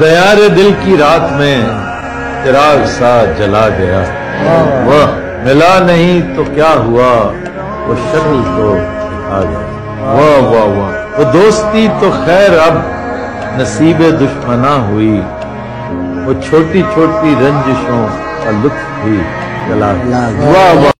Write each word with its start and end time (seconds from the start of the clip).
دیار 0.00 0.48
دل 0.56 0.70
کی 0.84 0.96
رات 0.96 1.32
میں 1.32 1.60
چراغ 2.44 2.84
سا 2.98 3.12
جلا 3.38 3.68
گیا۔ 3.78 4.00
وہ 4.86 5.00
ملا 5.44 5.78
نہیں 5.86 6.36
تو 6.36 6.44
کیا 6.54 6.72
ہوا؟ 6.76 7.12
وہ 7.86 7.94
شکل 8.10 8.40
تو 8.56 8.76
دکھا 8.78 9.40
گیا۔ 9.50 9.62
واہ 10.14 10.42
واہ 10.42 10.64
واہ 10.78 11.18
وہ 11.18 11.32
دوستی 11.32 11.86
تو 12.00 12.10
خیر 12.24 12.58
اب 12.58 12.74
نصیب 13.60 14.02
دشمنا 14.20 14.74
ہوئی۔ 14.88 15.20
وہ 16.26 16.32
چھوٹی 16.48 16.82
چھوٹی 16.94 17.34
رنجشوں 17.40 18.06
کا 18.44 18.50
لطف 18.50 19.04
بھی 19.04 19.20
جلا 19.68 19.92
گیا۔ 20.04 20.18
واہ 20.18 20.74
واہ 20.74 20.92